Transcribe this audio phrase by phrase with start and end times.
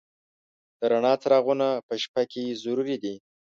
[0.79, 3.15] د رڼا څراغونه په شپه کې ضروري دي.